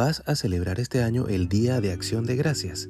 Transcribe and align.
vas 0.00 0.22
a 0.24 0.34
celebrar 0.34 0.80
este 0.80 1.02
año 1.02 1.28
el 1.28 1.46
Día 1.50 1.82
de 1.82 1.92
Acción 1.92 2.24
de 2.24 2.34
Gracias. 2.34 2.88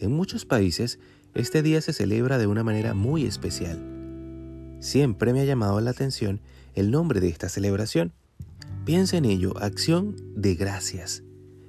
En 0.00 0.10
muchos 0.10 0.44
países, 0.44 0.98
este 1.34 1.62
día 1.62 1.80
se 1.80 1.92
celebra 1.92 2.36
de 2.36 2.48
una 2.48 2.64
manera 2.64 2.94
muy 2.94 3.24
especial. 3.24 3.78
Siempre 4.80 5.32
me 5.32 5.42
ha 5.42 5.44
llamado 5.44 5.80
la 5.80 5.92
atención 5.92 6.40
el 6.74 6.90
nombre 6.90 7.20
de 7.20 7.28
esta 7.28 7.48
celebración. 7.48 8.12
Piensa 8.84 9.18
en 9.18 9.24
ello, 9.24 9.56
acción 9.58 10.16
de 10.34 10.56
gracias. 10.56 11.22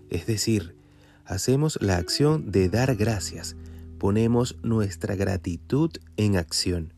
Es 0.09 0.25
decir, 0.25 0.75
hacemos 1.23 1.77
la 1.79 1.97
acción 1.97 2.49
de 2.49 2.67
dar 2.67 2.95
gracias, 2.95 3.55
ponemos 3.99 4.57
nuestra 4.63 5.15
gratitud 5.15 5.91
en 6.15 6.35
acción. 6.35 6.93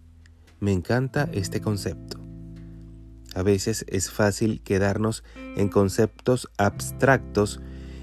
Me 0.61 0.71
encanta 0.71 1.29
este 1.33 1.59
concepto. 1.59 2.18
A 3.35 3.43
veces 3.43 3.85
es 3.87 4.09
fácil 4.09 4.61
quedarnos 4.61 5.23
en 5.55 5.69
conceptos 5.69 6.49
abstractos 6.57 7.59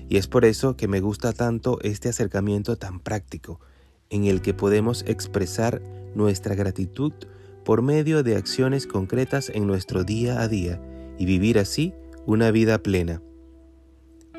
y 0.09 0.19
es 0.19 0.29
por 0.29 0.45
eso 0.45 0.77
que 0.77 0.89
me 0.89 1.01
gusta 1.01 1.33
tanto 1.33 1.79
este 1.83 2.09
acercamiento 2.09 2.77
tan 2.77 3.01
práctico, 3.01 3.61
en 4.09 4.25
el 4.25 4.41
que 4.41 4.55
podemos 4.55 5.05
expresar 5.07 5.83
nuestra 6.15 6.55
gratitud 6.55 7.13
por 7.65 7.83
medio 7.83 8.23
de 8.23 8.37
acciones 8.37 8.87
concretas 8.87 9.51
en 9.53 9.67
nuestro 9.67 10.05
día 10.05 10.41
a 10.41 10.49
día 10.49 10.81
y 11.19 11.27
vivir 11.27 11.59
así 11.59 11.93
una 12.25 12.53
vida 12.53 12.79
plena. 12.79 13.21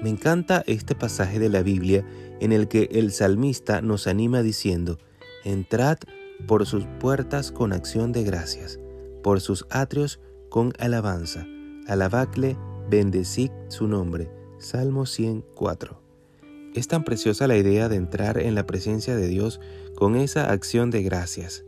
Me 0.02 0.10
encanta 0.10 0.64
este 0.68 0.96
pasaje 0.96 1.40
de 1.40 1.50
la 1.50 1.64
Biblia 1.64 2.06
en 2.40 2.54
el 2.54 2.68
que 2.68 2.88
el 2.92 3.12
salmista 3.12 3.82
nos 3.82 4.08
anima 4.08 4.44
diciendo, 4.44 5.00
Entrad 5.44 5.98
por 6.46 6.66
sus 6.66 6.86
puertas 7.00 7.52
con 7.52 7.74
acción 7.74 8.12
de 8.12 8.24
gracias, 8.24 8.80
por 9.24 9.42
sus 9.42 9.66
atrios 9.70 10.20
con 10.50 10.74
alabanza, 10.80 11.46
alabadle, 11.88 12.58
bendecid 12.90 13.52
su 13.70 13.88
nombre. 13.88 14.32
Salmo 14.60 15.06
104. 15.06 16.02
Es 16.74 16.88
tan 16.88 17.04
preciosa 17.04 17.48
la 17.48 17.58
idea 17.58 17.90
de 17.90 17.96
entrar 17.96 18.38
en 18.38 18.56
la 18.56 18.66
presencia 18.66 19.16
de 19.16 19.28
Dios 19.28 19.60
con 19.96 20.16
esa 20.16 20.52
acción 20.52 20.90
de 20.92 21.04
gracias, 21.04 21.66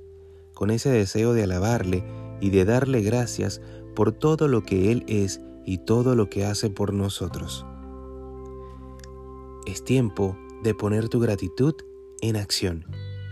con 0.53 0.71
ese 0.71 0.89
deseo 0.89 1.33
de 1.33 1.43
alabarle 1.43 2.03
y 2.41 2.49
de 2.51 2.65
darle 2.65 3.01
gracias 3.01 3.61
por 3.95 4.11
todo 4.11 4.47
lo 4.47 4.63
que 4.63 4.91
Él 4.91 5.03
es 5.07 5.41
y 5.65 5.79
todo 5.79 6.15
lo 6.15 6.29
que 6.29 6.45
hace 6.45 6.69
por 6.69 6.93
nosotros. 6.93 7.65
Es 9.65 9.83
tiempo 9.83 10.37
de 10.63 10.73
poner 10.73 11.09
tu 11.09 11.19
gratitud 11.19 11.75
en 12.21 12.35
acción 12.35 12.85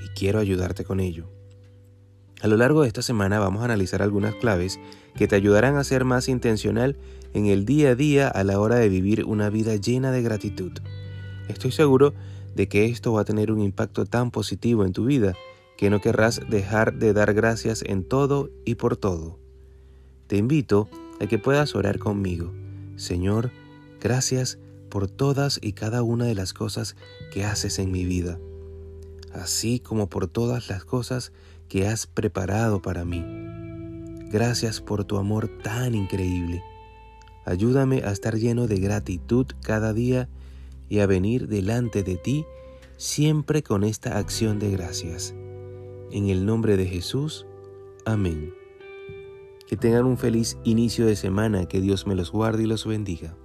y 0.03 0.07
quiero 0.09 0.39
ayudarte 0.39 0.83
con 0.83 0.99
ello. 0.99 1.36
A 2.41 2.47
lo 2.47 2.57
largo 2.57 2.83
de 2.83 2.87
esta 2.87 3.01
semana 3.01 3.39
vamos 3.39 3.61
a 3.61 3.65
analizar 3.65 4.01
algunas 4.01 4.35
claves 4.35 4.79
que 5.15 5.27
te 5.27 5.35
ayudarán 5.35 5.75
a 5.77 5.83
ser 5.83 6.05
más 6.05 6.29
intencional 6.29 6.95
en 7.33 7.47
el 7.47 7.65
día 7.65 7.89
a 7.89 7.95
día 7.95 8.27
a 8.27 8.43
la 8.43 8.59
hora 8.59 8.75
de 8.75 8.89
vivir 8.89 9.25
una 9.25 9.49
vida 9.49 9.75
llena 9.75 10.11
de 10.11 10.21
gratitud. 10.21 10.71
Estoy 11.47 11.71
seguro 11.71 12.13
de 12.55 12.67
que 12.67 12.85
esto 12.85 13.13
va 13.13 13.21
a 13.21 13.25
tener 13.25 13.51
un 13.51 13.61
impacto 13.61 14.05
tan 14.05 14.29
positivo 14.29 14.85
en 14.85 14.93
tu 14.93 15.05
vida 15.05 15.33
que 15.77 15.89
no 15.89 15.99
querrás 15.99 16.41
dejar 16.49 16.93
de 16.93 17.13
dar 17.13 17.33
gracias 17.33 17.83
en 17.83 18.03
todo 18.03 18.49
y 18.65 18.75
por 18.75 18.97
todo. 18.97 19.39
Te 20.27 20.37
invito 20.37 20.89
a 21.19 21.27
que 21.27 21.39
puedas 21.39 21.75
orar 21.75 21.99
conmigo. 21.99 22.53
Señor, 22.97 23.51
gracias 23.99 24.59
por 24.89 25.07
todas 25.07 25.59
y 25.61 25.73
cada 25.73 26.03
una 26.03 26.25
de 26.25 26.35
las 26.35 26.53
cosas 26.53 26.95
que 27.31 27.45
haces 27.45 27.79
en 27.79 27.91
mi 27.91 28.05
vida, 28.05 28.39
así 29.33 29.79
como 29.79 30.07
por 30.07 30.27
todas 30.27 30.69
las 30.69 30.85
cosas 30.85 31.31
que 31.67 31.87
has 31.87 32.07
preparado 32.07 32.81
para 32.81 33.05
mí. 33.05 33.23
Gracias 34.31 34.81
por 34.81 35.05
tu 35.05 35.17
amor 35.17 35.47
tan 35.63 35.95
increíble. 35.95 36.63
Ayúdame 37.45 38.03
a 38.03 38.11
estar 38.11 38.35
lleno 38.35 38.67
de 38.67 38.79
gratitud 38.79 39.47
cada 39.61 39.93
día 39.93 40.27
y 40.89 40.99
a 40.99 41.05
venir 41.05 41.47
delante 41.47 42.03
de 42.03 42.17
ti 42.17 42.45
siempre 42.97 43.63
con 43.63 43.83
esta 43.83 44.17
acción 44.17 44.59
de 44.59 44.71
gracias. 44.71 45.33
En 46.11 46.27
el 46.29 46.45
nombre 46.45 46.77
de 46.77 46.87
Jesús, 46.87 47.45
amén. 48.05 48.53
Que 49.67 49.77
tengan 49.77 50.05
un 50.05 50.17
feliz 50.17 50.57
inicio 50.63 51.05
de 51.05 51.15
semana, 51.15 51.67
que 51.67 51.81
Dios 51.81 52.07
me 52.07 52.15
los 52.15 52.31
guarde 52.31 52.63
y 52.63 52.67
los 52.67 52.85
bendiga. 52.85 53.35